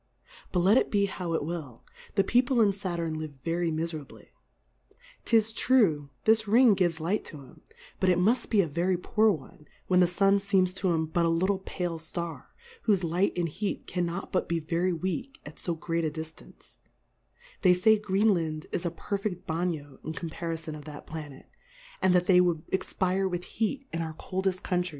[0.51, 1.83] But let it be how it will,
[2.15, 4.29] the People irr Saturn live very Miferably:
[5.25, 7.61] 'Tis tr,ue,^ this Ring gives Light to 'em,
[7.99, 11.23] but it muft be a very poor one, v/hen the Sun feems to 'em but
[11.23, 12.49] a little pale Star,
[12.87, 16.77] whofe Light and Heat cannot but be very weak at fo great a Diftance;
[17.61, 21.45] they fay Greenland is2i perfeQ: Bagnio in com parifon of that Planet,
[22.01, 24.89] and that they would expire with Heat in our coldefl: Countries.